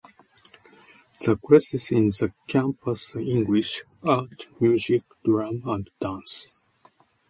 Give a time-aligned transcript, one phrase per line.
[1.23, 6.57] The classes in this campus are English, art, music, drama, and dance.